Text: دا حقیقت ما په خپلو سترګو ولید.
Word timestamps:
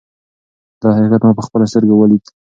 دا 0.81 0.89
حقیقت 0.97 1.21
ما 1.23 1.31
په 1.37 1.43
خپلو 1.47 1.65
سترګو 1.71 1.95
ولید. 1.97 2.23